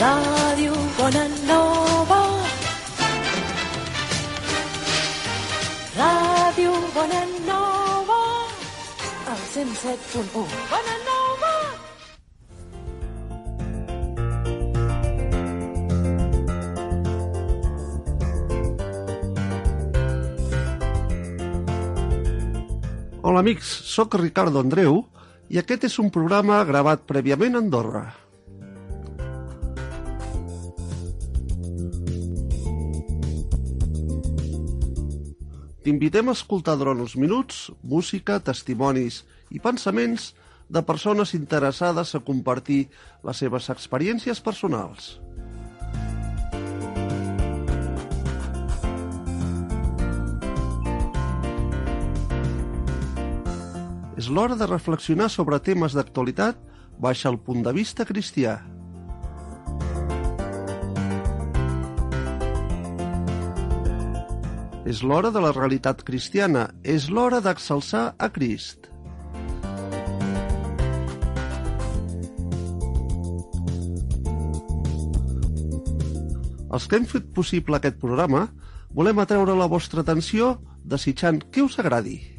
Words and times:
Ràdio 0.00 0.74
Bonanova. 0.98 2.20
Ràdio 5.96 6.72
Bonanova. 6.94 8.20
El 9.32 9.40
107.1. 9.54 10.46
Bonanova. 10.70 11.54
Hola 23.24 23.40
amics, 23.40 23.64
sóc 23.88 24.14
Ricardo 24.20 24.60
Andreu 24.60 25.13
i 25.48 25.60
aquest 25.60 25.88
és 25.88 25.98
un 26.02 26.10
programa 26.10 26.62
gravat 26.68 27.04
prèviament 27.08 27.56
a 27.56 27.62
Andorra. 27.64 28.04
T'invitem 35.84 36.30
a 36.30 36.32
escoltar 36.32 36.78
durant 36.80 37.02
uns 37.04 37.12
minuts 37.20 37.66
música, 37.82 38.38
testimonis 38.40 39.20
i 39.52 39.60
pensaments 39.60 40.30
de 40.72 40.80
persones 40.80 41.34
interessades 41.36 42.14
a 42.16 42.22
compartir 42.24 42.86
les 43.22 43.44
seves 43.44 43.68
experiències 43.68 44.40
personals. 44.40 45.18
És 54.14 54.28
l'hora 54.30 54.54
de 54.54 54.66
reflexionar 54.70 55.26
sobre 55.32 55.58
temes 55.58 55.94
d'actualitat 55.96 56.58
baix 57.02 57.24
el 57.26 57.34
punt 57.42 57.64
de 57.66 57.72
vista 57.74 58.06
cristià. 58.06 58.60
És 64.84 65.00
l'hora 65.02 65.32
de 65.34 65.40
la 65.42 65.50
realitat 65.56 66.04
cristiana, 66.06 66.68
és 66.84 67.08
l'hora 67.10 67.40
d'exalçar 67.42 68.04
a 68.18 68.28
Crist. 68.30 68.90
Els 76.74 76.86
que 76.90 76.98
hem 76.98 77.06
fet 77.06 77.26
possible 77.34 77.78
aquest 77.78 77.98
programa 78.02 78.46
volem 78.94 79.18
atreure 79.22 79.58
la 79.58 79.70
vostra 79.70 80.02
atenció 80.06 80.58
desitjant 80.84 81.42
que 81.50 81.62
us 81.62 81.78
agradi. 81.82 82.33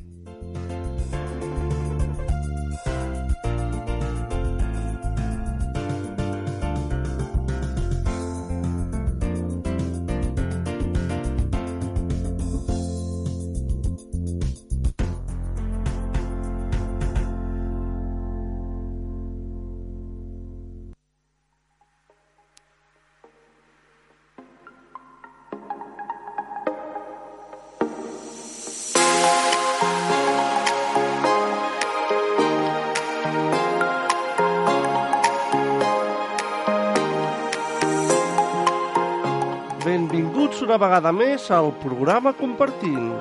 Una 40.66 40.78
vegada 40.82 41.12
més 41.14 41.44
al 41.54 41.68
programa 41.78 42.32
Compartint. 42.34 43.12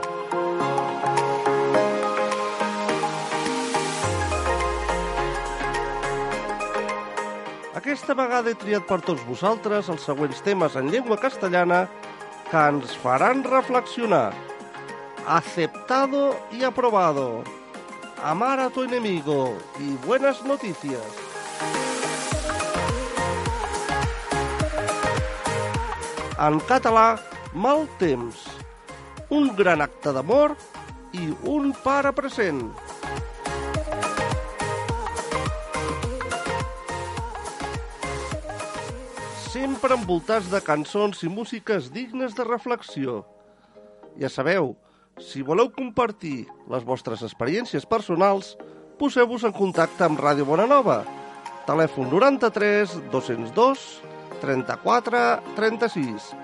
Aquesta 7.77 8.17
vegada 8.17 8.49
he 8.49 8.57
triat 8.57 8.87
per 8.89 9.03
tots 9.05 9.27
vosaltres 9.29 9.91
els 9.93 10.07
següents 10.09 10.41
temes 10.47 10.79
en 10.81 10.89
llengua 10.95 11.19
castellana 11.21 11.83
que 12.49 12.65
ens 12.71 12.97
faran 13.03 13.45
reflexionar. 13.45 14.33
Aceptado 15.29 16.39
y 16.51 16.65
aprobado. 16.65 17.43
Amar 18.23 18.59
a 18.61 18.71
tu 18.71 18.85
enemigo 18.89 19.59
y 19.79 19.97
buenas 20.07 20.43
noticias. 20.45 21.05
En 26.45 26.59
català, 26.61 27.34
mal 27.55 27.87
temps. 27.99 28.45
Un 29.31 29.55
gran 29.57 29.81
acte 29.81 30.13
d'amor 30.13 30.57
i 31.15 31.31
un 31.49 31.71
pare 31.85 32.11
present. 32.13 32.67
Sempre 39.55 39.95
envoltats 39.95 40.51
de 40.51 40.61
cançons 40.67 41.23
i 41.23 41.31
músiques 41.31 41.93
dignes 41.95 42.35
de 42.35 42.45
reflexió. 42.45 43.23
Ja 44.19 44.29
sabeu, 44.29 44.75
si 45.19 45.43
voleu 45.47 45.71
compartir 45.71 46.49
les 46.71 46.83
vostres 46.87 47.23
experiències 47.23 47.87
personals, 47.87 48.57
poseu-vos 48.99 49.47
en 49.47 49.55
contacte 49.55 50.03
amb 50.07 50.19
Ràdio 50.19 50.47
Bonanova. 50.49 51.05
Telèfon 51.69 52.11
93 52.11 52.99
202 53.15 53.85
34 54.43 55.23
36. 55.55 56.44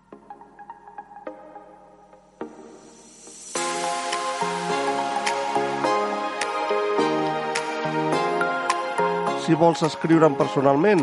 Si 9.51 9.57
vols 9.59 9.81
escriure'm 9.83 10.37
personalment 10.39 11.01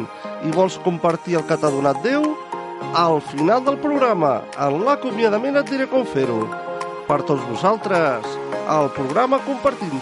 i 0.48 0.52
vols 0.54 0.78
compartir 0.80 1.34
el 1.36 1.42
que 1.44 1.58
t'ha 1.60 1.68
donat 1.74 1.98
Déu, 2.00 2.22
al 2.96 3.20
final 3.20 3.60
del 3.66 3.76
programa, 3.82 4.30
en 4.66 4.78
l'acomiadament 4.86 5.58
et 5.60 5.68
diré 5.68 5.84
com 5.90 6.06
fer-ho. 6.14 6.46
Per 7.10 7.18
tots 7.28 7.44
vosaltres, 7.50 8.38
el 8.78 8.88
programa 8.96 9.42
Compartint. 9.44 10.00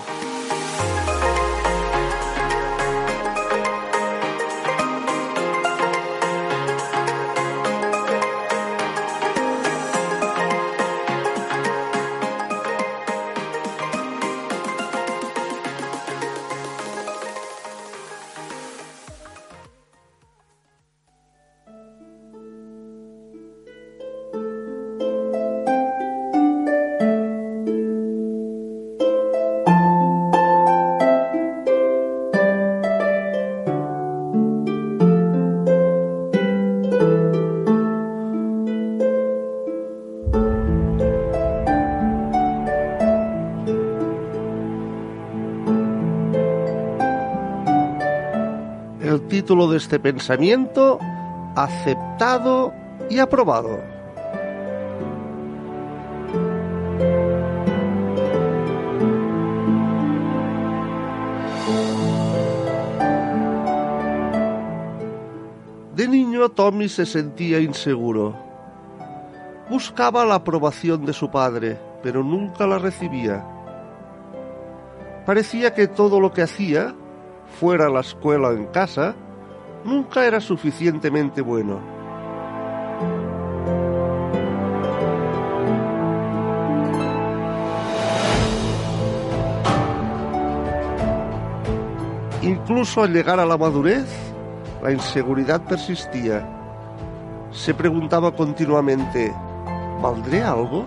Título 49.23 49.69
de 49.69 49.79
este 49.79 49.99
pensamiento, 49.99 50.99
aceptado 51.57 52.73
y 53.09 53.19
aprobado. 53.19 53.81
De 65.95 66.07
niño 66.07 66.51
Tommy 66.51 66.89
se 66.89 67.07
sentía 67.07 67.59
inseguro. 67.59 68.37
Buscaba 69.71 70.25
la 70.25 70.37
aprobación 70.37 71.07
de 71.07 71.13
su 71.13 71.31
padre, 71.31 71.79
pero 72.03 72.23
nunca 72.23 72.67
la 72.67 72.79
recibía. 72.79 73.45
Parecía 75.25 75.75
que 75.75 75.89
todo 75.89 76.21
lo 76.21 76.33
que 76.33 76.43
hacía, 76.43 76.95
fuera 77.61 77.87
a 77.87 77.91
la 77.91 78.01
escuela 78.01 78.49
o 78.49 78.53
en 78.53 78.67
casa, 78.67 79.15
nunca 79.85 80.27
era 80.27 80.41
suficientemente 80.41 81.41
bueno. 81.41 81.81
Incluso 92.43 93.03
al 93.03 93.13
llegar 93.13 93.41
a 93.41 93.47
la 93.47 93.57
madurez, 93.57 94.07
la 94.83 94.93
inseguridad 94.93 95.61
persistía. 95.63 96.49
Se 97.51 97.75
preguntaba 97.75 98.31
continuamente, 98.31 99.35
¿valdré 100.01 100.43
algo? 100.43 100.87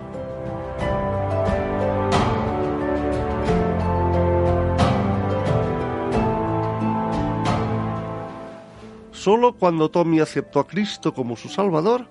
Solo 9.20 9.52
cuando 9.52 9.90
Tommy 9.90 10.20
aceptó 10.20 10.60
a 10.60 10.66
Cristo 10.66 11.12
como 11.12 11.36
su 11.36 11.50
Salvador, 11.50 12.06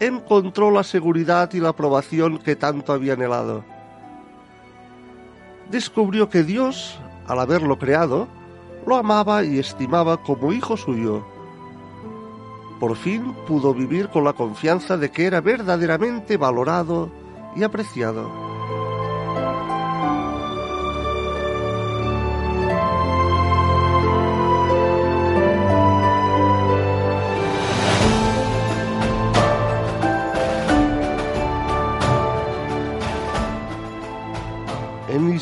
encontró 0.00 0.72
la 0.72 0.82
seguridad 0.82 1.48
y 1.52 1.60
la 1.60 1.68
aprobación 1.68 2.38
que 2.38 2.56
tanto 2.56 2.92
había 2.92 3.12
anhelado. 3.12 3.64
Descubrió 5.70 6.28
que 6.28 6.42
Dios, 6.42 6.98
al 7.28 7.38
haberlo 7.38 7.78
creado, 7.78 8.26
lo 8.88 8.96
amaba 8.96 9.44
y 9.44 9.60
estimaba 9.60 10.16
como 10.24 10.52
hijo 10.52 10.76
suyo. 10.76 11.24
Por 12.80 12.96
fin 12.96 13.36
pudo 13.46 13.72
vivir 13.72 14.08
con 14.08 14.24
la 14.24 14.32
confianza 14.32 14.96
de 14.96 15.12
que 15.12 15.26
era 15.26 15.40
verdaderamente 15.40 16.38
valorado 16.38 17.08
y 17.54 17.62
apreciado. 17.62 18.51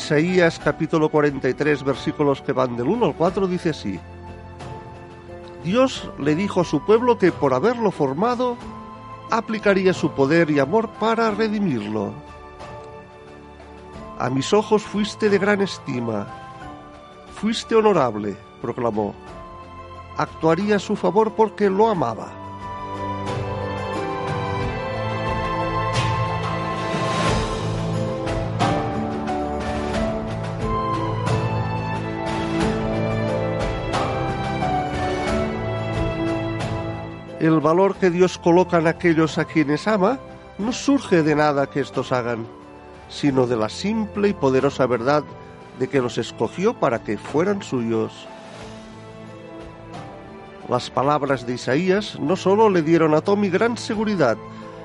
Isaías 0.01 0.57
capítulo 0.57 1.09
43 1.09 1.83
versículos 1.83 2.41
que 2.41 2.53
van 2.53 2.75
del 2.75 2.87
1 2.87 3.05
al 3.05 3.15
4 3.15 3.45
dice 3.45 3.69
así. 3.69 3.99
Dios 5.63 6.09
le 6.17 6.33
dijo 6.33 6.61
a 6.61 6.63
su 6.63 6.83
pueblo 6.83 7.19
que 7.19 7.31
por 7.31 7.53
haberlo 7.53 7.91
formado, 7.91 8.57
aplicaría 9.29 9.93
su 9.93 10.09
poder 10.09 10.49
y 10.49 10.57
amor 10.57 10.89
para 10.99 11.29
redimirlo. 11.29 12.13
A 14.17 14.31
mis 14.31 14.51
ojos 14.53 14.81
fuiste 14.81 15.29
de 15.29 15.37
gran 15.37 15.61
estima, 15.61 16.25
fuiste 17.35 17.75
honorable, 17.75 18.35
proclamó. 18.59 19.13
Actuaría 20.17 20.77
a 20.77 20.79
su 20.79 20.95
favor 20.95 21.35
porque 21.35 21.69
lo 21.69 21.89
amaba. 21.89 22.40
El 37.41 37.59
valor 37.59 37.95
que 37.95 38.11
Dios 38.11 38.37
coloca 38.37 38.77
en 38.77 38.85
aquellos 38.85 39.39
a 39.39 39.45
quienes 39.45 39.87
ama 39.87 40.19
no 40.59 40.71
surge 40.71 41.23
de 41.23 41.33
nada 41.33 41.65
que 41.65 41.79
estos 41.79 42.11
hagan, 42.11 42.45
sino 43.09 43.47
de 43.47 43.57
la 43.57 43.67
simple 43.67 44.27
y 44.27 44.33
poderosa 44.33 44.85
verdad 44.85 45.23
de 45.79 45.89
que 45.89 46.01
los 46.01 46.19
escogió 46.19 46.75
para 46.75 47.01
que 47.01 47.17
fueran 47.17 47.63
suyos. 47.63 48.27
Las 50.69 50.91
palabras 50.91 51.47
de 51.47 51.55
Isaías 51.55 52.19
no 52.19 52.35
solo 52.35 52.69
le 52.69 52.83
dieron 52.83 53.15
a 53.15 53.21
Tommy 53.21 53.49
gran 53.49 53.75
seguridad, 53.75 54.37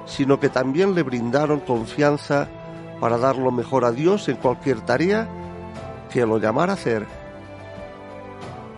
sino 0.07 0.41
que 0.41 0.49
también 0.49 0.95
le 0.95 1.03
brindaron 1.03 1.61
confianza 1.61 2.49
para 3.01 3.19
dar 3.19 3.37
lo 3.37 3.53
mejor 3.53 3.85
a 3.85 3.93
Dios 3.93 4.31
en 4.31 4.37
cualquier 4.37 4.81
tarea 4.81 5.29
que 6.11 6.25
lo 6.25 6.39
llamara 6.39 6.73
a 6.73 6.77
hacer. 6.77 7.07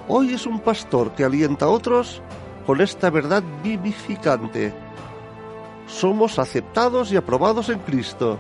Hoy 0.08 0.34
es 0.34 0.46
un 0.46 0.58
pastor 0.58 1.12
que 1.12 1.22
alienta 1.22 1.66
a 1.66 1.68
otros 1.68 2.20
con 2.68 2.82
esta 2.82 3.08
verdad 3.08 3.42
vivificante. 3.62 4.74
Somos 5.86 6.38
aceptados 6.38 7.10
y 7.10 7.16
aprobados 7.16 7.70
en 7.70 7.78
Cristo. 7.78 8.38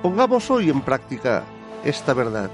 Pongamos 0.00 0.48
hoy 0.48 0.70
en 0.70 0.80
práctica 0.80 1.42
esta 1.82 2.14
verdad. 2.14 2.52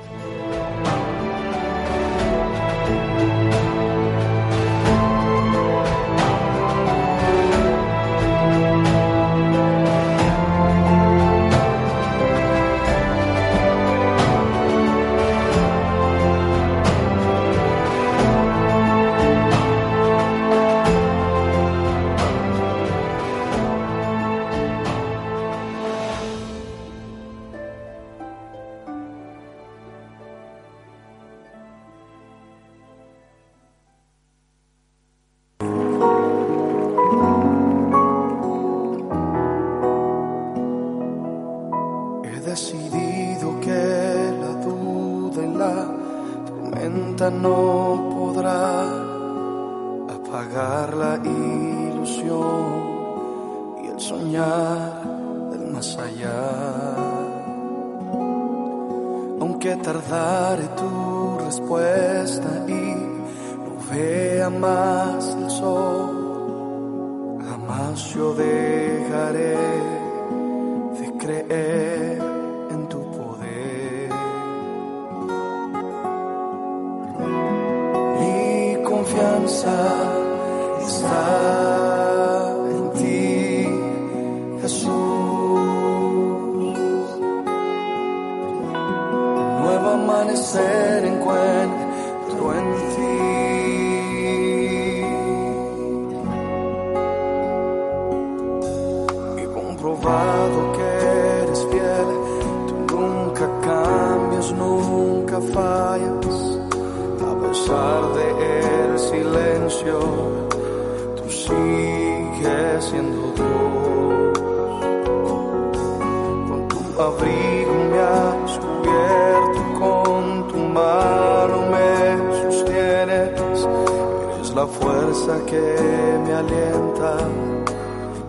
fuerza 125.16 125.44
que 125.46 126.20
me 126.24 126.32
alienta 126.34 127.16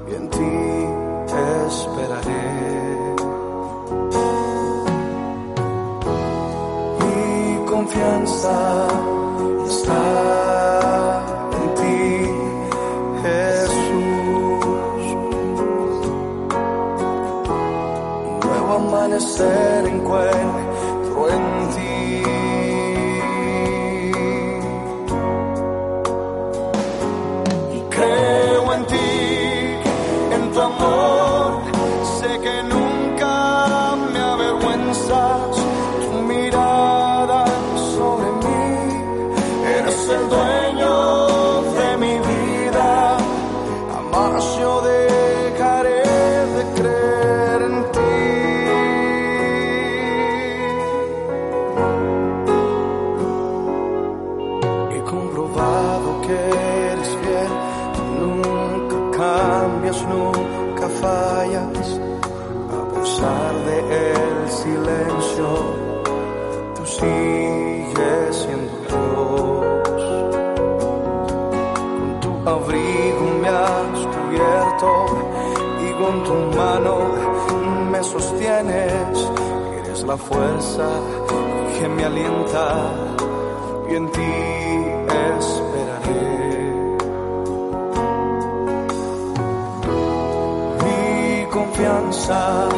y 0.10 0.15
en 0.15 0.29
ti 0.29 0.56
esperaré. 1.67 2.48
Mi 7.00 7.65
confianza 7.65 8.88
está 9.67 10.03
en 11.58 11.75
ti, 11.75 12.00
Jesús. 13.24 14.65
Un 18.27 18.39
nuevo 18.39 18.72
amanecer 18.74 19.88
encuentro 19.88 20.57
la 80.08 80.16
fuerza 80.16 80.88
que 81.78 81.88
me 81.90 82.06
alienta 82.06 82.68
y 83.90 83.96
en 83.96 84.10
ti 84.10 84.34
esperaré. 85.36 86.26
Mi 90.84 91.46
confianza 91.52 92.70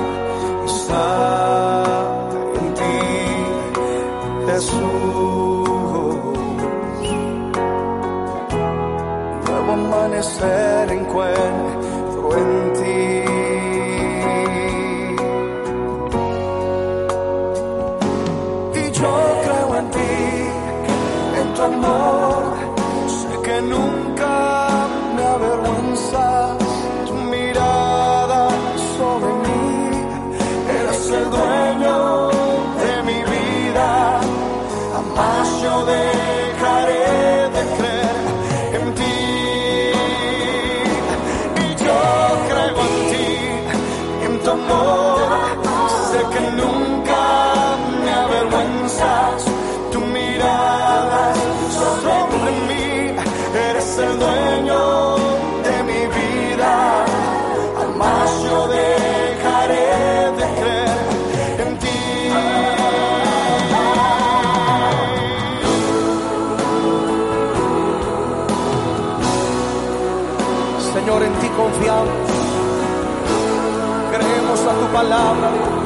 creemos 74.11 74.59
a 74.67 74.79
tu 74.79 74.93
palabra. 74.93 75.78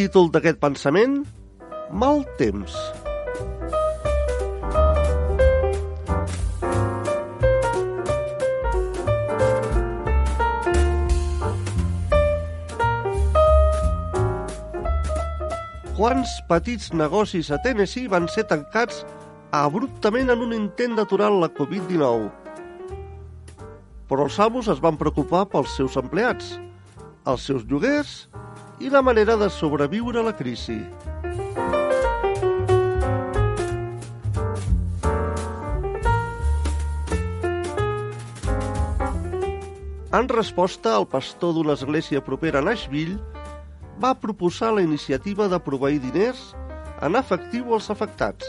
títol 0.00 0.30
d'aquest 0.32 0.56
pensament? 0.62 1.20
Mal 1.92 2.22
temps. 2.38 2.72
Quants 15.98 16.32
petits 16.48 16.94
negocis 16.96 17.50
a 17.52 17.58
Tennessee 17.60 18.08
van 18.08 18.24
ser 18.32 18.46
tancats 18.48 19.02
abruptament 19.52 20.32
en 20.32 20.46
un 20.46 20.56
intent 20.56 20.96
d'aturar 20.96 21.28
la 21.34 21.50
Covid-19? 21.52 22.30
Però 24.08 24.24
els 24.24 24.40
amos 24.40 24.72
es 24.72 24.80
van 24.80 24.96
preocupar 24.96 25.44
pels 25.52 25.76
seus 25.76 26.00
empleats, 26.00 26.54
els 27.28 27.44
seus 27.44 27.68
lloguers 27.68 28.30
i 28.80 28.88
la 28.88 29.02
manera 29.02 29.36
de 29.36 29.50
sobreviure 29.52 30.20
a 30.20 30.22
la 30.24 30.32
crisi. 30.36 30.80
En 40.12 40.28
resposta, 40.28 40.96
el 40.98 41.06
pastor 41.06 41.54
d'una 41.54 41.76
església 41.76 42.24
propera 42.24 42.58
a 42.58 42.64
Nashville 42.66 43.20
va 44.02 44.16
proposar 44.18 44.72
la 44.74 44.82
iniciativa 44.82 45.46
de 45.48 45.60
proveir 45.60 46.00
diners 46.02 46.40
en 47.04 47.14
efectiu 47.20 47.76
als 47.76 47.92
afectats. 47.92 48.48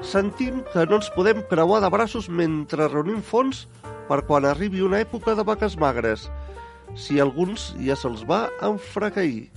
Sentim 0.00 0.62
que 0.72 0.86
no 0.86 1.02
ens 1.02 1.10
podem 1.12 1.42
creuar 1.50 1.82
de 1.82 1.90
braços 1.90 2.30
mentre 2.30 2.86
reunim 2.88 3.20
fons 3.20 3.66
per 4.08 4.22
quan 4.30 4.46
arribi 4.46 4.80
una 4.80 5.02
època 5.04 5.34
de 5.34 5.44
vaques 5.44 5.76
magres 5.76 6.30
si 6.96 7.20
alguns 7.20 7.72
ja 7.82 7.96
se'ls 7.96 8.24
va 8.28 8.46
enfracair. 8.64 9.48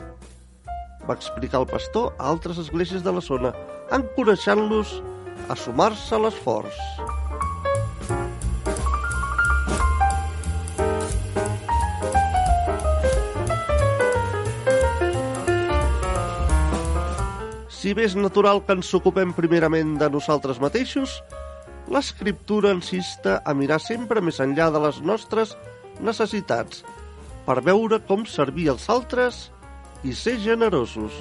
Va 1.08 1.16
explicar 1.16 1.62
el 1.62 1.70
pastor 1.70 2.12
a 2.18 2.30
altres 2.30 2.60
esglésies 2.62 3.04
de 3.04 3.14
la 3.14 3.22
zona, 3.22 3.54
encoratjant-los 3.92 5.00
a 5.50 5.56
sumar-se 5.56 6.16
a 6.16 6.22
l'esforç. 6.22 6.78
Si 17.82 17.96
bé 17.98 18.06
és 18.06 18.14
natural 18.16 18.62
que 18.62 18.76
ens 18.78 18.92
ocupem 18.94 19.32
primerament 19.34 19.96
de 19.98 20.08
nosaltres 20.14 20.60
mateixos, 20.62 21.18
l'escriptura 21.92 22.72
insista 22.76 23.40
a 23.44 23.56
mirar 23.58 23.82
sempre 23.82 24.22
més 24.22 24.38
enllà 24.40 24.70
de 24.72 24.80
les 24.84 25.02
nostres 25.02 25.56
necessitats 26.00 26.86
per 27.46 27.62
veure 27.66 28.02
com 28.08 28.26
servir 28.26 28.70
els 28.74 28.88
altres 28.90 29.50
i 30.04 30.14
ser 30.18 30.38
generosos. 30.42 31.16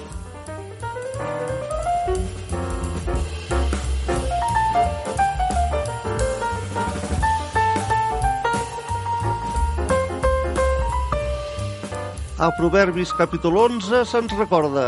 A 12.41 12.49
Proverbis 12.57 13.11
capítol 13.13 13.59
11 13.61 14.05
se'ns 14.09 14.31
recorda 14.33 14.87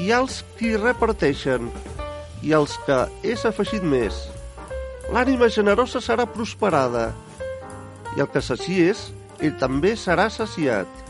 hi 0.00 0.06
ha 0.08 0.20
els 0.22 0.38
qui 0.56 0.70
reparteixen 0.78 1.66
i 2.40 2.54
els 2.56 2.78
que 2.86 3.02
és 3.28 3.42
afegit 3.44 3.84
més. 3.84 4.22
L'ànima 5.12 5.50
generosa 5.52 6.00
serà 6.00 6.24
prosperada 6.24 7.10
i 8.16 8.22
el 8.24 8.30
que 8.32 8.40
sacies, 8.40 9.10
ell 9.40 9.56
també 9.60 9.94
serà 9.96 10.28
saciat. 10.32 11.00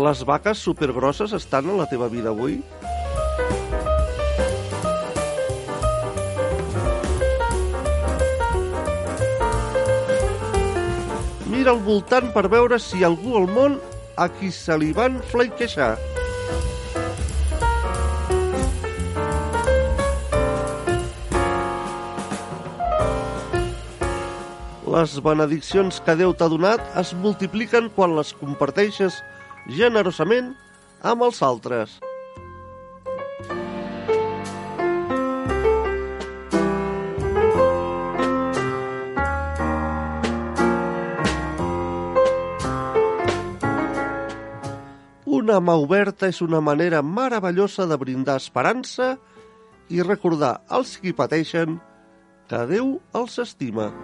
Les 0.00 0.22
vaques 0.24 0.60
supergrosses 0.64 1.34
estan 1.36 1.68
a 1.68 1.74
la 1.76 1.86
teva 1.90 2.08
vida 2.08 2.30
avui? 2.32 2.56
Mira 11.52 11.74
al 11.74 11.82
voltant 11.84 12.32
per 12.32 12.48
veure 12.48 12.80
si 12.80 13.04
algú 13.04 13.36
al 13.36 13.50
món 13.52 13.76
a 14.16 14.30
qui 14.32 14.48
se 14.50 14.80
li 14.80 14.94
van 14.96 15.20
flanquejar. 15.28 16.09
Les 25.00 25.12
benediccions 25.24 25.96
que 26.04 26.12
Déu 26.18 26.34
t'ha 26.36 26.46
donat 26.52 26.80
es 27.00 27.14
multipliquen 27.16 27.86
quan 27.94 28.12
les 28.18 28.34
comparteixes 28.36 29.14
generosament 29.72 30.50
amb 31.00 31.24
els 31.24 31.40
altres. 31.46 31.94
Una 45.40 45.62
mà 45.64 45.80
oberta 45.80 46.28
és 46.28 46.44
una 46.44 46.60
manera 46.60 47.00
meravellosa 47.00 47.88
de 47.88 47.96
brindar 48.04 48.36
esperança 48.44 49.14
i 49.88 50.04
recordar 50.04 50.58
als 50.68 50.98
qui 51.00 51.16
pateixen 51.16 51.80
que 52.52 52.66
Déu 52.76 52.98
els 53.16 53.40
estima. 53.48 53.94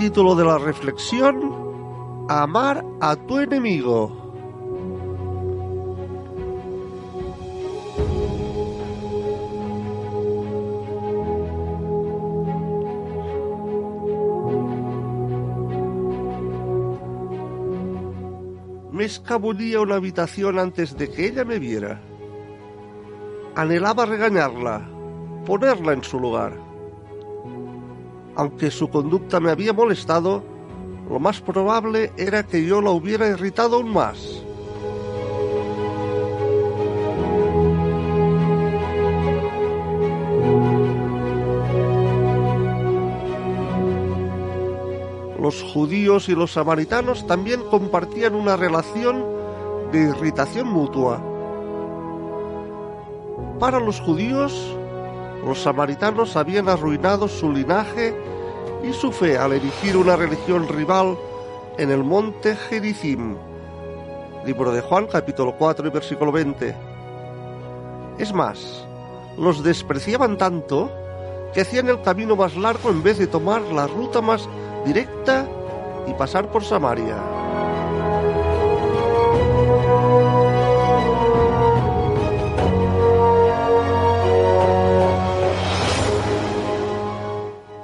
Título 0.00 0.34
de 0.34 0.46
la 0.46 0.56
reflexión, 0.56 2.24
Amar 2.30 2.82
a 3.02 3.16
tu 3.16 3.38
enemigo. 3.38 4.10
Me 18.90 19.04
escabullía 19.04 19.80
una 19.80 19.96
habitación 19.96 20.58
antes 20.58 20.96
de 20.96 21.10
que 21.10 21.26
ella 21.26 21.44
me 21.44 21.58
viera. 21.58 22.00
Anhelaba 23.54 24.06
regañarla, 24.06 24.88
ponerla 25.44 25.92
en 25.92 26.02
su 26.02 26.18
lugar. 26.18 26.69
Aunque 28.40 28.70
su 28.70 28.88
conducta 28.88 29.38
me 29.38 29.50
había 29.50 29.74
molestado, 29.74 30.42
lo 31.10 31.20
más 31.20 31.42
probable 31.42 32.10
era 32.16 32.46
que 32.46 32.64
yo 32.64 32.80
la 32.80 32.88
hubiera 32.88 33.28
irritado 33.28 33.76
aún 33.76 33.92
más. 33.92 34.42
Los 45.38 45.62
judíos 45.62 46.30
y 46.30 46.34
los 46.34 46.52
samaritanos 46.52 47.26
también 47.26 47.60
compartían 47.64 48.34
una 48.34 48.56
relación 48.56 49.22
de 49.92 50.00
irritación 50.00 50.66
mutua. 50.66 51.22
Para 53.58 53.80
los 53.80 54.00
judíos, 54.00 54.78
los 55.44 55.62
samaritanos 55.62 56.36
habían 56.36 56.68
arruinado 56.68 57.28
su 57.28 57.52
linaje 57.52 58.14
y 58.82 58.92
su 58.92 59.12
fe 59.12 59.38
al 59.38 59.52
erigir 59.52 59.96
una 59.96 60.16
religión 60.16 60.68
rival 60.68 61.16
en 61.78 61.90
el 61.90 62.04
monte 62.04 62.56
Gerizim. 62.56 63.36
Libro 64.44 64.72
de 64.72 64.80
Juan 64.80 65.06
capítulo 65.06 65.54
4 65.56 65.86
y 65.86 65.90
versículo 65.90 66.32
20. 66.32 66.74
Es 68.18 68.32
más, 68.32 68.86
los 69.36 69.62
despreciaban 69.62 70.36
tanto 70.36 70.90
que 71.52 71.62
hacían 71.62 71.88
el 71.88 72.00
camino 72.02 72.36
más 72.36 72.56
largo 72.56 72.90
en 72.90 73.02
vez 73.02 73.18
de 73.18 73.26
tomar 73.26 73.62
la 73.62 73.86
ruta 73.86 74.20
más 74.20 74.48
directa 74.84 75.46
y 76.06 76.14
pasar 76.14 76.50
por 76.50 76.64
Samaria. 76.64 77.39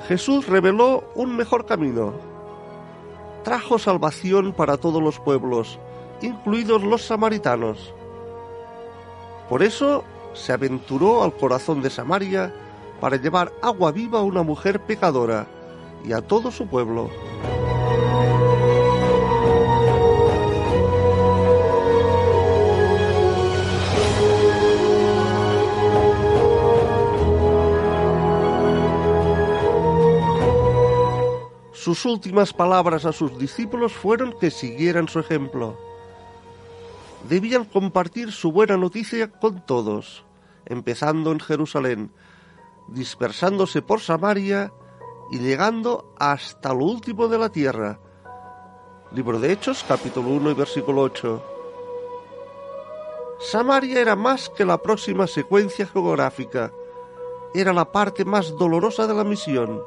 Jesús 0.08 0.46
reveló 0.46 1.02
un 1.16 1.36
mejor 1.36 1.66
camino. 1.66 2.12
Trajo 3.42 3.78
salvación 3.78 4.52
para 4.52 4.76
todos 4.76 5.02
los 5.02 5.18
pueblos, 5.18 5.80
incluidos 6.22 6.82
los 6.84 7.02
samaritanos. 7.02 7.92
Por 9.48 9.64
eso 9.64 10.04
se 10.32 10.52
aventuró 10.52 11.24
al 11.24 11.32
corazón 11.32 11.82
de 11.82 11.90
Samaria 11.90 12.54
para 13.00 13.16
llevar 13.16 13.52
agua 13.62 13.90
viva 13.90 14.20
a 14.20 14.22
una 14.22 14.42
mujer 14.42 14.80
pecadora 14.80 15.46
y 16.04 16.12
a 16.12 16.20
todo 16.20 16.52
su 16.52 16.68
pueblo. 16.68 17.10
Sus 31.86 32.04
últimas 32.04 32.52
palabras 32.52 33.04
a 33.04 33.12
sus 33.12 33.38
discípulos 33.38 33.92
fueron 33.92 34.36
que 34.40 34.50
siguieran 34.50 35.06
su 35.06 35.20
ejemplo. 35.20 35.78
Debían 37.28 37.64
compartir 37.64 38.32
su 38.32 38.50
buena 38.50 38.76
noticia 38.76 39.30
con 39.30 39.64
todos, 39.64 40.24
empezando 40.64 41.30
en 41.30 41.38
Jerusalén, 41.38 42.10
dispersándose 42.88 43.82
por 43.82 44.00
Samaria 44.00 44.72
y 45.30 45.38
llegando 45.38 46.12
hasta 46.18 46.74
lo 46.74 46.86
último 46.86 47.28
de 47.28 47.38
la 47.38 47.50
tierra. 47.50 48.00
Libro 49.12 49.38
de 49.38 49.52
Hechos, 49.52 49.84
capítulo 49.86 50.30
1 50.30 50.50
y 50.50 50.54
versículo 50.54 51.02
8. 51.02 51.44
Samaria 53.38 54.00
era 54.00 54.16
más 54.16 54.48
que 54.48 54.64
la 54.64 54.82
próxima 54.82 55.28
secuencia 55.28 55.86
geográfica, 55.86 56.72
era 57.54 57.72
la 57.72 57.92
parte 57.92 58.24
más 58.24 58.56
dolorosa 58.56 59.06
de 59.06 59.14
la 59.14 59.22
misión. 59.22 59.80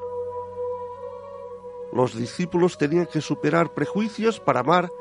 Los 1.92 2.16
discípulos 2.16 2.78
tenían 2.78 3.08
que 3.08 3.22
superar 3.22 3.74
prejuicios 3.74 4.40
para 4.40 4.60
amar 4.60 4.92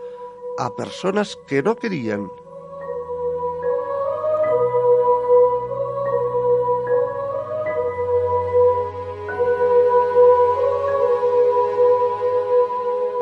a 0.59 0.74
personas 0.74 1.38
que 1.46 1.62
no 1.62 1.77
querían. 1.77 2.31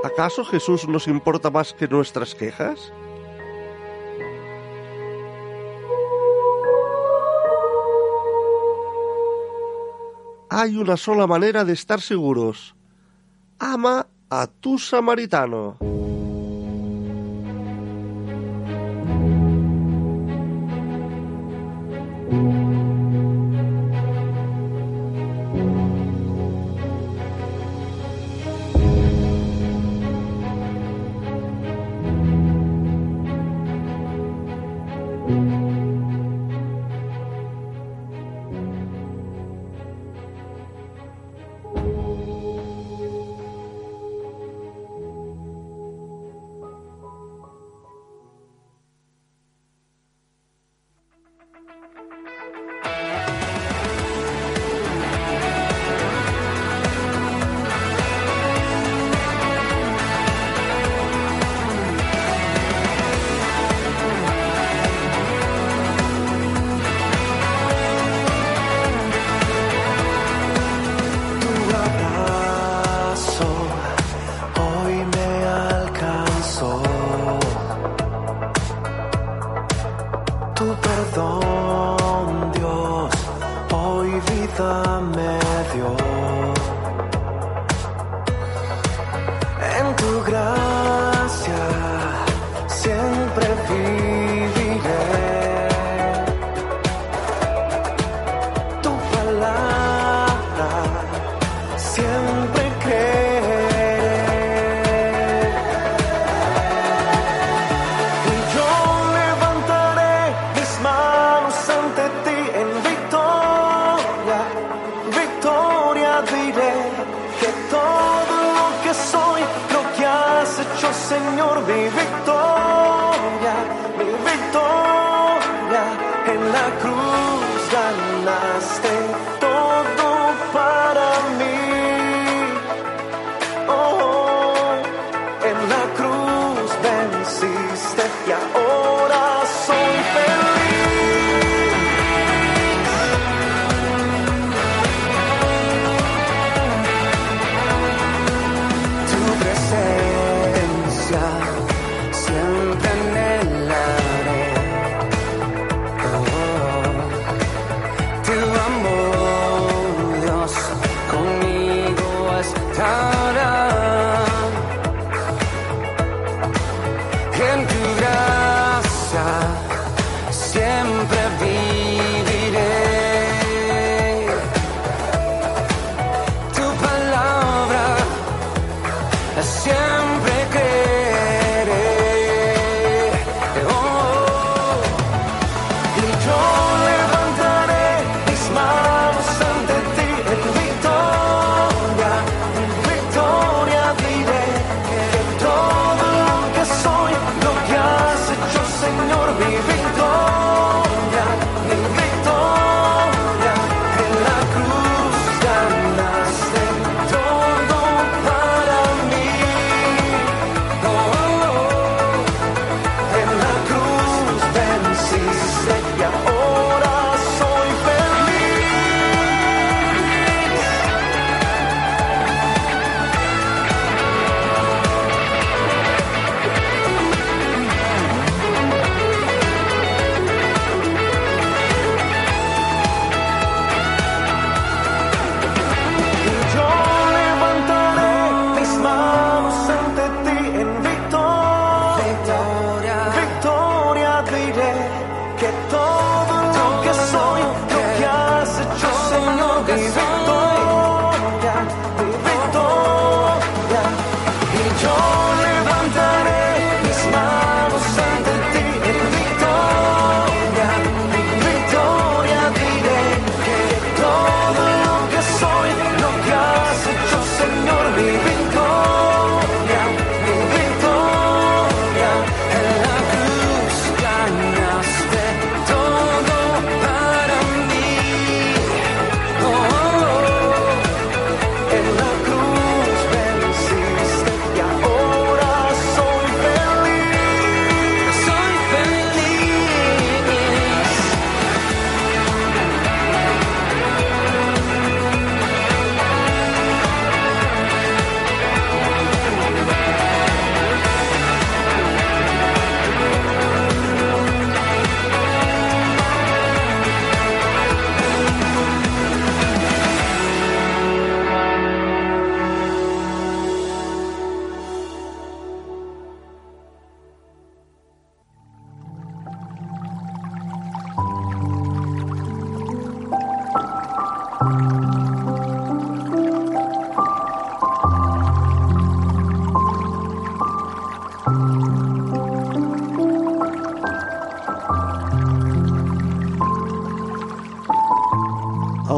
¿Acaso 0.05 0.45
Jesús 0.45 0.87
nos 0.89 1.09
importa 1.09 1.51
más 1.51 1.75
que 1.75 1.89
nuestras 1.89 2.35
quejas? 2.35 2.93
Hay 10.49 10.77
una 10.77 10.97
sola 10.97 11.27
manera 11.27 11.65
de 11.65 11.73
estar 11.73 12.01
seguros. 12.01 12.76
Ama 13.59 14.05
a 14.31 14.47
tu 14.47 14.79
samaritano. 14.79 15.77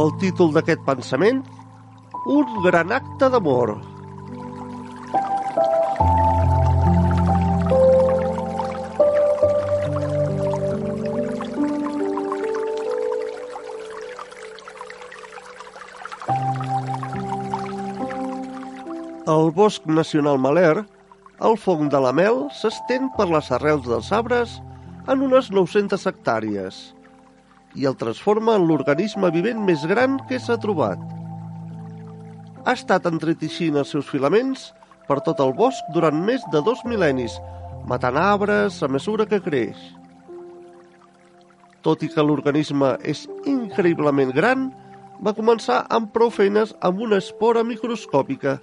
El 0.09 0.15
títol 0.17 0.55
d'aquest 0.57 0.81
pensament, 0.87 1.43
Un 2.33 2.53
gran 2.65 2.93
acte 2.97 3.29
d'amor. 3.33 3.75
Al 19.29 19.51
Bosc 19.53 19.85
Nacional 19.87 20.41
Maler, 20.41 20.85
el 21.41 21.59
fong 21.65 21.89
de 21.93 22.01
la 22.01 22.15
mel 22.17 22.47
s'estén 22.61 23.13
per 23.19 23.29
les 23.29 23.53
arrels 23.59 23.85
dels 23.89 24.13
arbres 24.23 24.61
en 25.07 25.27
unes 25.29 25.53
900 25.53 26.09
hectàrees 26.13 26.87
i 27.75 27.87
el 27.89 27.97
transforma 28.01 28.57
en 28.57 28.67
l'organisme 28.69 29.31
vivent 29.35 29.61
més 29.65 29.85
gran 29.91 30.17
que 30.29 30.41
s'ha 30.41 30.59
trobat. 30.63 31.01
Ha 32.65 32.75
estat 32.75 33.07
entreteixint 33.11 33.77
els 33.81 33.93
seus 33.95 34.09
filaments 34.09 34.71
per 35.09 35.21
tot 35.25 35.41
el 35.41 35.55
bosc 35.57 35.93
durant 35.95 36.19
més 36.25 36.45
de 36.53 36.63
dos 36.65 36.83
mil·lennis, 36.89 37.39
matant 37.89 38.19
arbres 38.21 38.83
a 38.83 38.89
mesura 38.93 39.27
que 39.29 39.41
creix. 39.45 39.79
Tot 41.83 42.03
i 42.03 42.11
que 42.13 42.25
l'organisme 42.25 42.97
és 43.07 43.25
increïblement 43.47 44.35
gran, 44.37 44.69
va 45.25 45.35
començar 45.35 45.85
amb 45.95 46.13
prou 46.15 46.31
feines 46.35 46.75
amb 46.85 47.01
una 47.07 47.23
espora 47.23 47.65
microscòpica. 47.67 48.59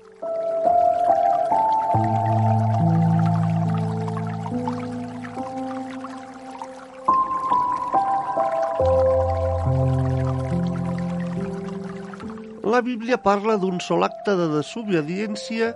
La 12.76 12.82
Bíblia 12.84 13.16
parla 13.24 13.54
d'un 13.56 13.78
sol 13.80 14.04
acte 14.04 14.34
de 14.36 14.50
desobediència 14.52 15.70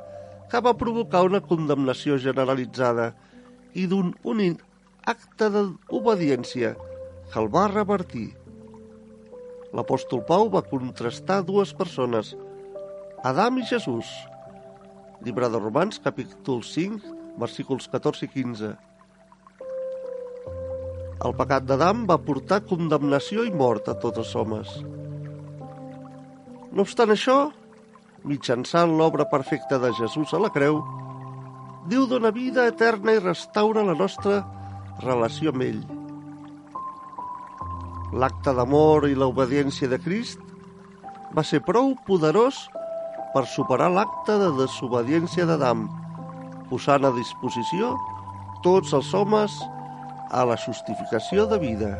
que 0.51 0.59
va 0.65 0.73
provocar 0.81 1.21
una 1.23 1.39
condemnació 1.39 2.17
generalitzada 2.19 3.05
i 3.71 3.85
d'un 3.88 4.09
únic 4.33 4.65
acte 5.13 5.47
d'obediència 5.53 6.73
que 6.81 7.39
el 7.39 7.47
va 7.55 7.69
revertir. 7.71 8.25
L'apòstol 9.71 10.25
Pau 10.27 10.51
va 10.57 10.65
contrastar 10.73 11.39
dues 11.47 11.71
persones, 11.71 12.35
Adam 13.23 13.63
i 13.63 13.67
Jesús. 13.71 14.12
Llibre 15.23 15.47
de 15.55 15.63
Romans, 15.63 16.03
capítol 16.03 16.65
5, 16.67 17.15
versículos 17.39 17.88
14 17.95 18.27
i 18.27 18.33
15. 18.35 18.75
El 21.23 21.41
pecat 21.43 21.63
d'Adam 21.71 22.09
va 22.12 22.23
portar 22.31 22.65
condemnació 22.67 23.47
i 23.47 23.55
mort 23.63 23.88
a 23.88 24.01
tots 24.03 24.25
els 24.25 24.35
homes. 24.35 24.81
No 26.71 26.86
obstant 26.86 27.12
això, 27.13 27.38
mitjançant 28.23 28.97
l'obra 28.97 29.25
perfecta 29.29 29.79
de 29.82 29.93
Jesús 29.97 30.34
a 30.34 30.41
la 30.41 30.51
creu, 30.53 30.82
Déu 31.89 32.05
dona 32.05 32.29
vida 32.29 32.67
eterna 32.69 33.15
i 33.15 33.21
restaura 33.23 33.82
la 33.82 33.95
nostra 33.97 34.43
relació 35.01 35.49
amb 35.49 35.63
ell. 35.65 35.79
L'acte 38.21 38.53
d'amor 38.53 39.08
i 39.10 39.15
l'obediència 39.17 39.89
de 39.89 39.97
Crist 40.03 40.43
va 41.34 41.45
ser 41.45 41.63
prou 41.65 41.95
poderós 42.05 42.60
per 43.34 43.45
superar 43.49 43.89
l'acte 43.95 44.38
de 44.41 44.51
desobediència 44.60 45.47
d'Adam, 45.49 45.88
posant 46.69 47.10
a 47.10 47.13
disposició 47.15 47.95
tots 48.65 48.93
els 48.93 49.13
homes 49.17 49.58
a 50.29 50.45
la 50.45 50.60
justificació 50.62 51.47
de 51.49 51.62
vida. 51.63 51.93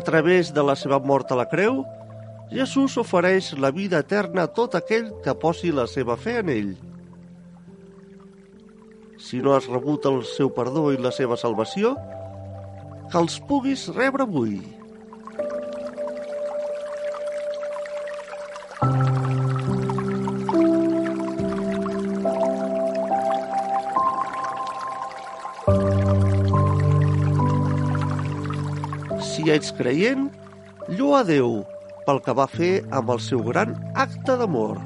A 0.00 0.02
través 0.02 0.48
de 0.56 0.62
la 0.64 0.72
seva 0.80 0.96
mort 1.04 1.28
a 1.28 1.36
la 1.36 1.44
creu, 1.44 1.82
Jesús 2.48 2.94
ofereix 3.02 3.50
la 3.60 3.68
vida 3.70 3.98
eterna 4.00 4.46
a 4.46 4.50
tot 4.58 4.72
aquell 4.78 5.10
que 5.20 5.34
posi 5.42 5.74
la 5.76 5.84
seva 5.92 6.16
fe 6.16 6.38
en 6.40 6.48
ell. 6.54 6.70
Si 9.20 9.42
no 9.44 9.52
has 9.52 9.68
rebut 9.68 10.08
el 10.08 10.22
seu 10.24 10.48
perdó 10.56 10.86
i 10.94 10.96
la 10.96 11.12
seva 11.12 11.36
salvació, 11.36 11.92
que 13.12 13.20
els 13.20 13.36
puguis 13.50 13.90
rebre 13.92 14.24
avui. 14.24 14.56
Si 29.50 29.54
ets 29.58 29.72
creient, 29.74 30.28
lloa 30.94 31.24
Déu 31.26 31.56
pel 32.06 32.20
que 32.22 32.34
va 32.38 32.44
fer 32.52 32.68
amb 32.98 33.10
el 33.10 33.18
seu 33.24 33.40
gran 33.48 33.72
acte 34.04 34.36
d'amor. 34.38 34.78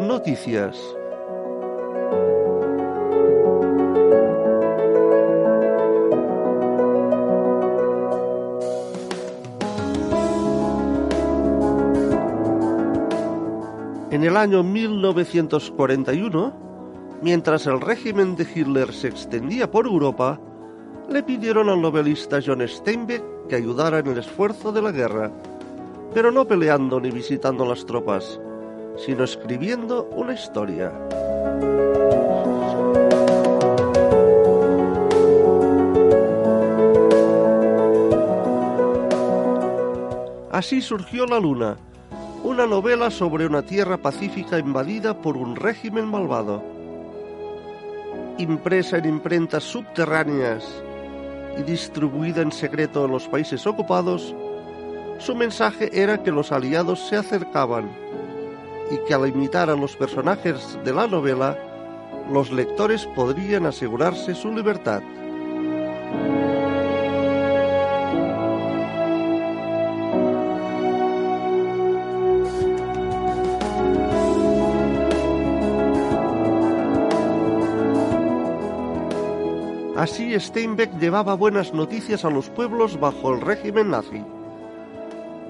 Noticias. 0.00 0.76
En 14.10 14.24
el 14.24 14.36
año 14.36 14.64
1941, 14.64 16.52
mientras 17.22 17.68
el 17.68 17.80
régimen 17.80 18.34
de 18.34 18.42
Hitler 18.52 18.92
se 18.92 19.06
extendía 19.06 19.70
por 19.70 19.86
Europa, 19.86 20.40
le 21.08 21.22
pidieron 21.22 21.68
al 21.68 21.80
novelista 21.80 22.40
John 22.44 22.66
Steinbeck 22.66 23.46
que 23.48 23.54
ayudara 23.54 24.00
en 24.00 24.08
el 24.08 24.18
esfuerzo 24.18 24.72
de 24.72 24.82
la 24.82 24.90
guerra, 24.90 25.30
pero 26.12 26.32
no 26.32 26.48
peleando 26.48 27.00
ni 27.00 27.12
visitando 27.12 27.64
las 27.64 27.86
tropas, 27.86 28.40
sino 28.96 29.24
escribiendo 29.24 30.04
una 30.12 30.34
historia. 30.34 30.92
Así 40.50 40.82
surgió 40.82 41.24
La 41.26 41.38
Luna, 41.40 41.76
una 42.44 42.66
novela 42.66 43.10
sobre 43.10 43.46
una 43.46 43.62
tierra 43.62 43.96
pacífica 43.96 44.58
invadida 44.58 45.14
por 45.14 45.36
un 45.36 45.56
régimen 45.56 46.06
malvado. 46.06 46.62
Impresa 48.36 48.98
en 48.98 49.06
imprentas 49.06 49.64
subterráneas 49.64 50.82
y 51.58 51.62
distribuida 51.62 52.42
en 52.42 52.52
secreto 52.52 53.04
en 53.06 53.12
los 53.12 53.28
países 53.28 53.66
ocupados, 53.66 54.34
su 55.18 55.34
mensaje 55.34 55.90
era 55.92 56.22
que 56.22 56.30
los 56.30 56.52
aliados 56.52 57.06
se 57.08 57.16
acercaban 57.16 57.90
y 58.90 58.98
que 59.06 59.14
al 59.14 59.28
imitar 59.28 59.70
a 59.70 59.76
los 59.76 59.96
personajes 59.96 60.78
de 60.84 60.92
la 60.92 61.06
novela, 61.06 61.56
los 62.30 62.50
lectores 62.50 63.06
podrían 63.06 63.66
asegurarse 63.66 64.34
su 64.34 64.52
libertad. 64.52 65.02
Así 80.00 80.32
Steinbeck 80.40 80.98
llevaba 80.98 81.34
buenas 81.34 81.74
noticias 81.74 82.24
a 82.24 82.30
los 82.30 82.48
pueblos 82.48 82.98
bajo 82.98 83.34
el 83.34 83.42
régimen 83.42 83.90
nazi. 83.90 84.24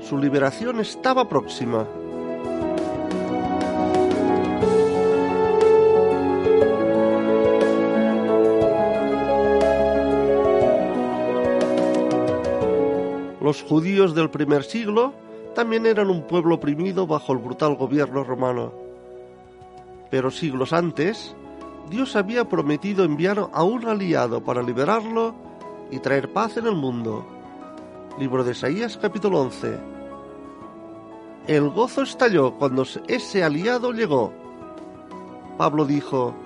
Su 0.00 0.18
liberación 0.18 0.80
estaba 0.80 1.28
próxima. 1.28 1.86
Los 13.50 13.64
judíos 13.64 14.14
del 14.14 14.30
primer 14.30 14.62
siglo 14.62 15.12
también 15.56 15.84
eran 15.84 16.08
un 16.08 16.22
pueblo 16.22 16.54
oprimido 16.54 17.08
bajo 17.08 17.32
el 17.32 17.40
brutal 17.40 17.74
gobierno 17.74 18.22
romano. 18.22 18.72
Pero 20.08 20.30
siglos 20.30 20.72
antes, 20.72 21.34
Dios 21.90 22.14
había 22.14 22.48
prometido 22.48 23.02
enviar 23.02 23.48
a 23.52 23.64
un 23.64 23.88
aliado 23.88 24.44
para 24.44 24.62
liberarlo 24.62 25.34
y 25.90 25.98
traer 25.98 26.32
paz 26.32 26.58
en 26.58 26.68
el 26.68 26.76
mundo. 26.76 27.26
Libro 28.20 28.44
de 28.44 28.52
Isaías 28.52 28.96
capítulo 28.96 29.40
11. 29.40 29.80
El 31.48 31.70
gozo 31.70 32.02
estalló 32.02 32.54
cuando 32.54 32.84
ese 33.08 33.42
aliado 33.42 33.90
llegó. 33.90 34.32
Pablo 35.58 35.86
dijo, 35.86 36.36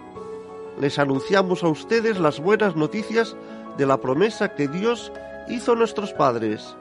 les 0.80 0.98
anunciamos 0.98 1.64
a 1.64 1.68
ustedes 1.68 2.18
las 2.18 2.40
buenas 2.40 2.76
noticias 2.76 3.36
de 3.76 3.84
la 3.84 3.98
promesa 3.98 4.55
que 4.55 4.68
Dios 4.68 5.12
hizo 5.50 5.72
a 5.72 5.76
nuestros 5.76 6.14
padres. 6.14 6.74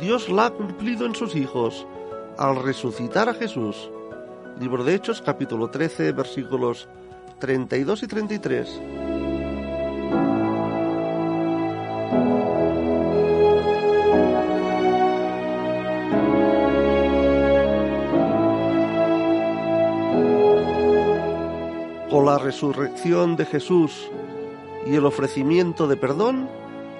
Dios 0.00 0.30
la 0.30 0.46
ha 0.46 0.50
cumplido 0.50 1.04
en 1.04 1.14
sus 1.14 1.36
hijos 1.36 1.86
al 2.38 2.62
resucitar 2.62 3.28
a 3.28 3.34
Jesús. 3.34 3.90
Libro 4.58 4.82
de 4.82 4.94
Hechos 4.94 5.20
capítulo 5.20 5.68
13 5.68 6.12
versículos 6.12 6.88
32 7.38 8.02
y 8.02 8.06
33. 8.06 8.80
Con 22.08 22.24
la 22.24 22.38
resurrección 22.38 23.36
de 23.36 23.44
Jesús 23.44 24.10
y 24.86 24.94
el 24.94 25.04
ofrecimiento 25.04 25.86
de 25.86 25.98
perdón, 25.98 26.48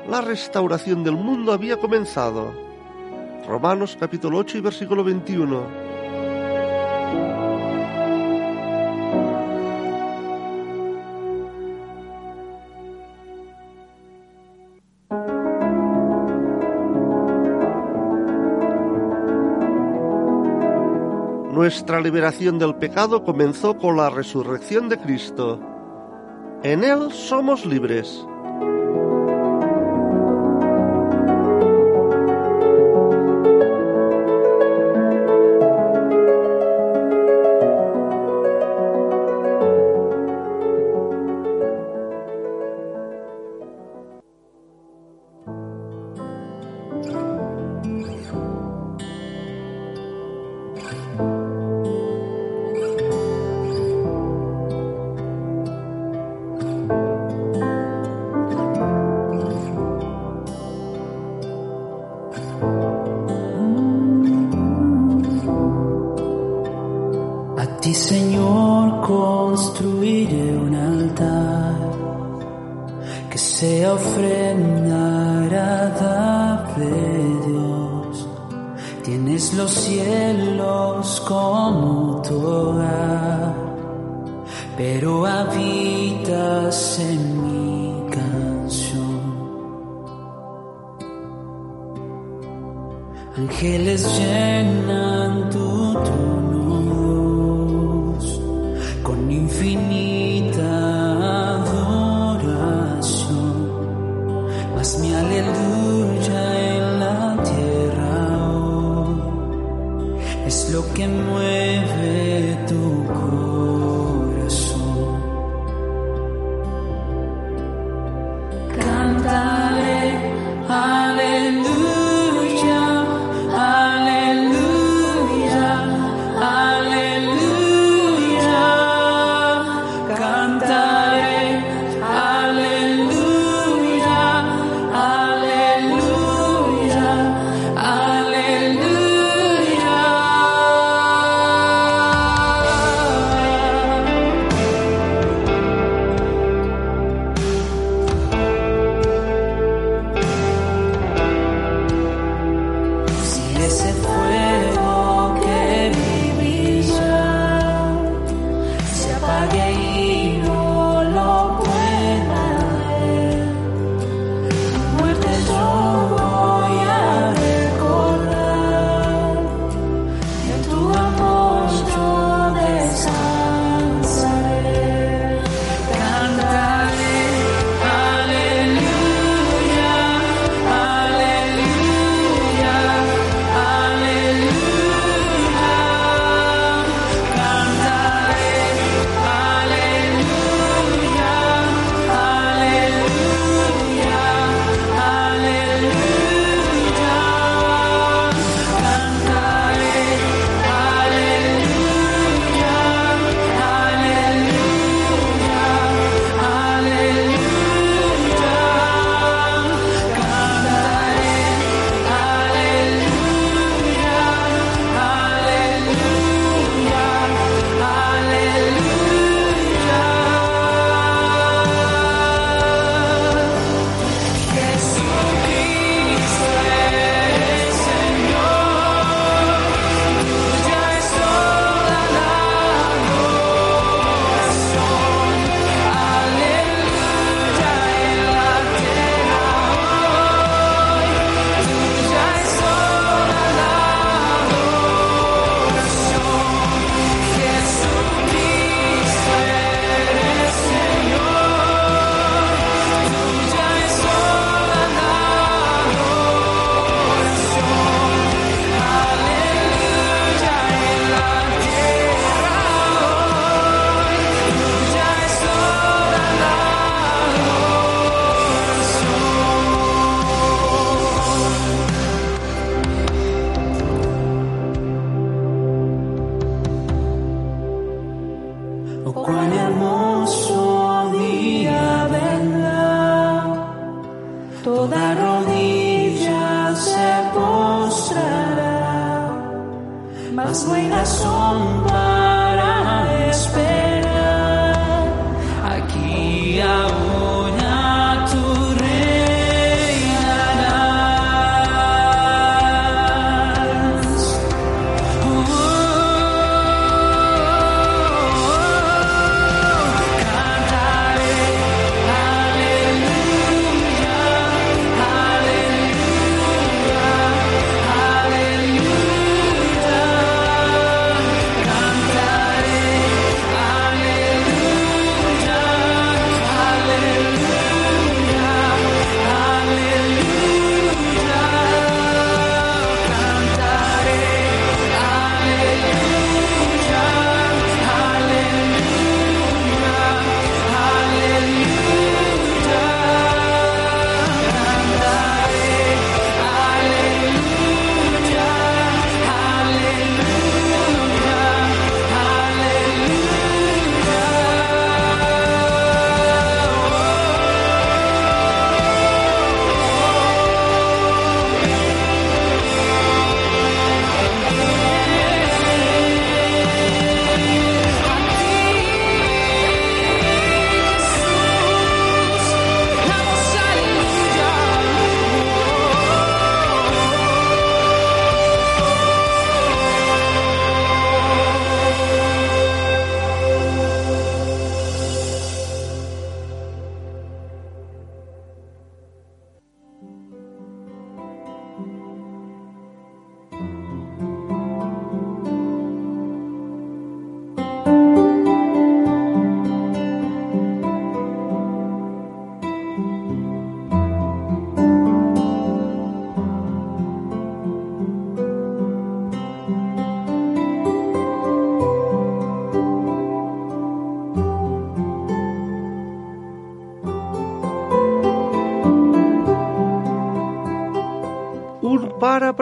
la 0.07 0.20
restauración 0.20 1.03
del 1.03 1.14
mundo 1.14 1.55
había 1.55 1.78
comenzado. 1.78 2.69
Romanos 3.47 3.97
capítulo 3.99 4.38
8 4.38 4.59
y 4.59 4.61
versículo 4.61 5.05
21. 5.05 5.91
Nuestra 21.53 22.01
liberación 22.01 22.59
del 22.59 22.74
pecado 22.76 23.22
comenzó 23.22 23.76
con 23.76 23.97
la 23.97 24.11
resurrección 24.11 24.88
de 24.88 24.99
Cristo. 24.99 25.61
En 26.62 26.84
Él 26.84 27.12
somos 27.12 27.66
libres. 27.66 28.26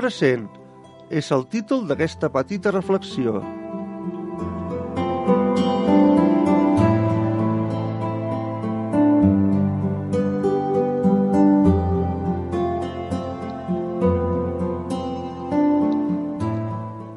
Present 0.09 0.47
és 1.13 1.27
el 1.37 1.43
títol 1.53 1.83
d'aquesta 1.89 2.31
petita 2.33 2.71
reflexió. 2.73 3.43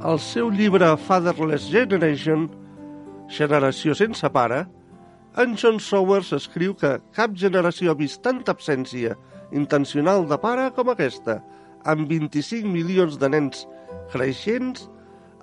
Al 0.03 0.19
seu 0.19 0.49
llibre 0.51 0.89
Fatherless 0.99 1.69
Generation, 1.71 2.49
Generació 3.31 3.95
sense 3.95 4.27
pare, 4.35 4.65
en 5.39 5.55
John 5.55 5.79
Sowers 5.79 6.33
escriu 6.35 6.75
que 6.75 6.97
cap 7.15 7.39
generació 7.39 7.93
ha 7.93 7.99
vist 8.03 8.19
tanta 8.27 8.51
absència 8.51 9.15
intencional 9.55 10.27
de 10.27 10.41
pare 10.43 10.67
com 10.75 10.91
aquesta, 10.91 11.39
amb 11.85 12.09
25 12.09 12.67
milions 12.69 13.17
de 13.21 13.29
nens 13.31 13.65
creixents 14.11 14.87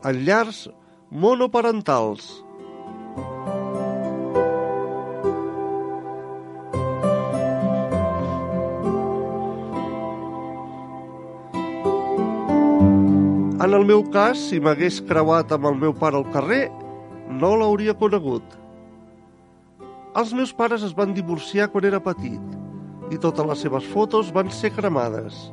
en 0.07 0.21
llars 0.27 0.67
monoparentals. 1.11 2.29
En 13.59 13.75
el 13.75 13.85
meu 13.85 14.05
cas, 14.15 14.39
si 14.49 14.61
m'hagués 14.63 15.01
creuat 15.09 15.51
amb 15.53 15.67
el 15.69 15.75
meu 15.77 15.93
pare 15.93 16.17
al 16.17 16.29
carrer, 16.33 16.69
no 17.29 17.57
l'hauria 17.59 17.93
conegut. 17.99 18.55
Els 20.17 20.33
meus 20.33 20.55
pares 20.57 20.87
es 20.87 20.95
van 20.97 21.13
divorciar 21.15 21.69
quan 21.73 21.85
era 21.85 22.01
petit 22.03 23.13
i 23.13 23.19
totes 23.21 23.47
les 23.51 23.65
seves 23.67 23.85
fotos 23.93 24.33
van 24.35 24.49
ser 24.55 24.71
cremades. 24.77 25.49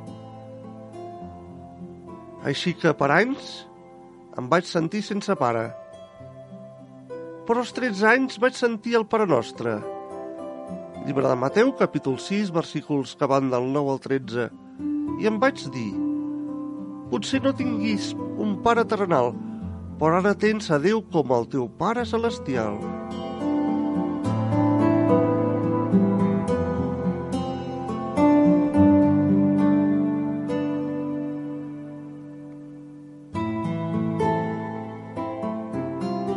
Així 2.45 2.75
que 2.77 2.91
per 2.93 3.07
anys 3.09 3.65
em 4.37 4.45
vaig 4.51 4.67
sentir 4.69 5.01
sense 5.01 5.33
pare. 5.39 5.63
Però 7.47 7.63
als 7.63 7.73
13 7.73 8.05
anys 8.11 8.37
vaig 8.41 8.57
sentir 8.57 8.93
el 8.99 9.07
Pare 9.09 9.25
Nostre. 9.29 9.79
Llibre 11.07 11.25
de 11.25 11.37
Mateu, 11.41 11.71
capítol 11.79 12.19
6, 12.21 12.51
versículos 12.53 13.15
que 13.17 13.29
van 13.29 13.49
del 13.49 13.65
9 13.73 13.95
al 13.95 14.01
13. 14.03 14.47
I 15.21 15.29
em 15.31 15.41
vaig 15.41 15.63
dir, 15.73 15.89
potser 17.09 17.41
no 17.41 17.53
tinguis 17.57 18.11
un 18.37 18.59
pare 18.65 18.85
terrenal, 18.85 19.33
però 19.97 20.19
ara 20.21 20.37
tens 20.37 20.69
a 20.69 20.81
Déu 20.81 21.01
com 21.13 21.33
el 21.33 21.49
teu 21.49 21.69
pare 21.81 22.05
celestial. 22.05 22.77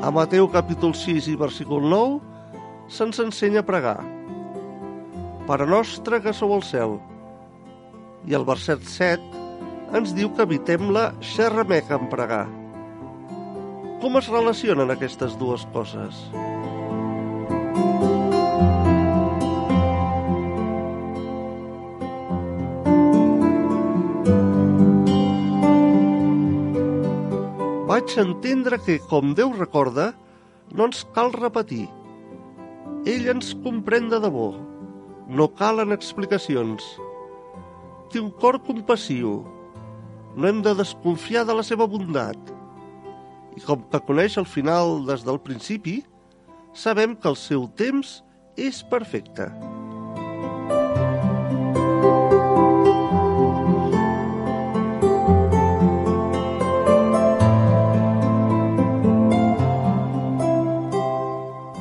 A 0.08 0.10
Mateu 0.10 0.48
capítol 0.48 0.94
6 0.96 1.26
i 1.28 1.34
versícul 1.36 1.82
9 1.84 2.22
se'ns 2.88 3.18
ensenya 3.20 3.60
a 3.60 3.66
pregar. 3.68 4.00
Pare 5.44 5.66
nostre 5.68 6.22
que 6.24 6.32
sou 6.32 6.54
al 6.56 6.64
cel. 6.64 6.94
I 8.24 8.32
el 8.38 8.46
verset 8.48 8.80
7 8.88 9.20
ens 10.00 10.14
diu 10.16 10.30
que 10.32 10.46
evitem 10.48 10.88
la 10.96 11.10
xerrameca 11.20 11.98
en 12.00 12.08
pregar. 12.08 12.46
Com 14.00 14.16
es 14.16 14.32
relacionen 14.32 14.96
aquestes 14.96 15.36
dues 15.36 15.68
coses? 15.76 16.24
Vaig 27.98 28.12
entendre 28.22 28.76
que, 28.78 28.94
com 29.10 29.32
Déu 29.34 29.48
recorda, 29.56 30.12
no 30.70 30.84
ens 30.86 31.00
cal 31.16 31.32
repetir. 31.34 31.88
Ell 33.10 33.24
ens 33.32 33.48
comprèn 33.64 34.06
de 34.12 34.20
debò. 34.22 34.52
No 35.26 35.48
calen 35.58 35.90
explicacions. 35.96 36.84
Té 38.12 38.22
un 38.22 38.28
cor 38.30 38.60
compassiu. 38.68 39.40
No 40.36 40.46
hem 40.46 40.60
de 40.62 40.76
desconfiar 40.78 41.42
de 41.48 41.56
la 41.58 41.64
seva 41.66 41.88
bondat. 41.90 42.38
I 43.58 43.64
com 43.66 43.82
que 43.90 44.02
coneix 44.06 44.38
el 44.38 44.46
final 44.46 45.00
des 45.10 45.26
del 45.26 45.42
principi, 45.42 45.96
sabem 46.70 47.18
que 47.18 47.32
el 47.34 47.40
seu 47.48 47.66
temps 47.82 48.20
és 48.54 48.78
perfecte. 48.94 49.50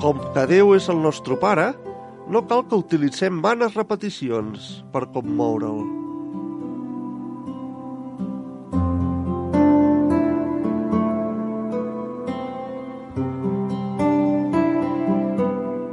Com 0.08 0.22
que 0.32 0.46
Déu 0.48 0.70
és 0.72 0.86
el 0.88 1.02
nostre 1.04 1.36
pare, 1.36 1.66
no 2.32 2.40
cal 2.48 2.62
que 2.72 2.78
utilitzem 2.80 3.42
vanes 3.44 3.74
repeticions 3.76 4.70
per 4.94 5.02
commoure'l. 5.12 5.82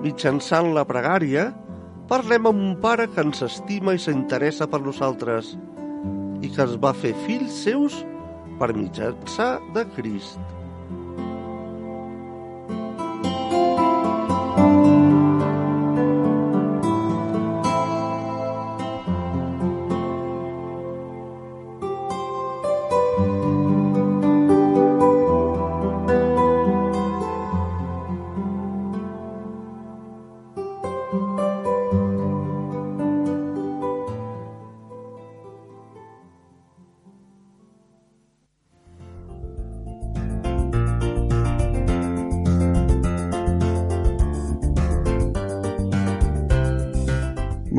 Mitjançant 0.07 0.71
la 0.79 0.87
pregària, 0.87 1.51
parlem 2.07 2.47
amb 2.47 2.67
un 2.71 2.81
pare 2.87 3.11
que 3.11 3.27
ens 3.27 3.43
estima 3.51 3.99
i 3.99 4.05
s'interessa 4.07 4.71
per 4.71 4.85
nosaltres 4.87 5.57
i 6.39 6.55
que 6.55 6.69
ens 6.71 6.79
va 6.79 6.95
fer 6.95 7.17
fills 7.27 7.65
seus 7.67 8.05
per 8.63 8.77
mitjançar 8.79 9.57
de 9.75 9.91
Crist. 9.99 10.54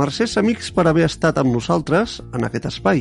Mercès 0.05 0.35
amics 0.37 0.67
per 0.69 0.83
haver 0.85 1.07
estat 1.07 1.39
amb 1.41 1.49
nosaltres 1.49 2.19
en 2.37 2.43
aquest 2.45 2.67
espai. 2.69 2.99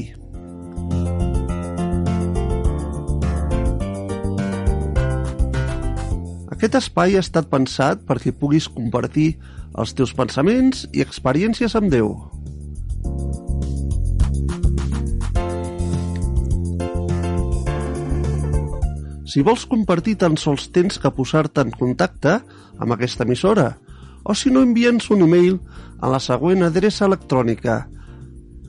Aquest 6.55 6.79
espai 6.81 7.19
ha 7.19 7.21
estat 7.21 7.51
pensat 7.53 8.07
perquè 8.09 8.33
puguis 8.33 8.71
compartir 8.73 9.35
els 9.77 9.93
teus 9.93 10.17
pensaments 10.17 10.87
i 10.97 11.05
experiències 11.05 11.77
amb 11.77 11.93
Déu. 11.93 12.09
Si 19.29 19.45
vols 19.45 19.69
compartir 19.69 20.17
tan 20.25 20.41
sols 20.41 20.71
tens 20.73 20.97
que 20.97 21.13
posar-te 21.13 21.69
en 21.69 21.77
contacte 21.77 22.39
amb 22.81 22.97
aquesta 22.97 23.29
emissora 23.29 23.75
o 24.25 24.33
si 24.33 24.49
no 24.49 24.65
envia'ns 24.65 25.11
un 25.13 25.29
email 25.29 25.59
a 26.05 26.09
la 26.13 26.21
següent 26.21 26.67
adreça 26.67 27.07
electrònica 27.09 27.79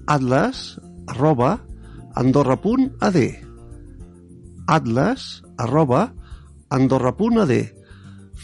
atlas 0.08 0.78
arroba 1.12 1.58
andorra.ad 2.16 3.18
atlas 4.80 5.26
arroba 5.60 6.06
andorra.ad 6.72 7.56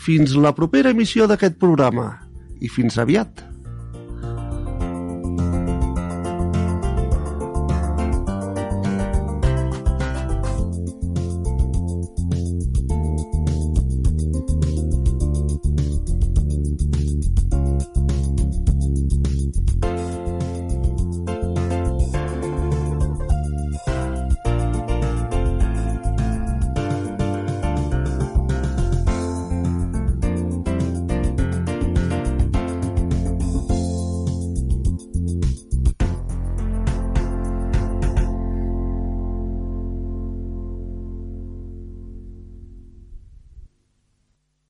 Fins 0.01 0.33
la 0.33 0.49
propera 0.57 0.89
emissió 0.95 1.27
d'aquest 1.29 1.59
programa. 1.61 2.07
I 2.57 2.69
fins 2.73 2.97
aviat! 2.97 3.51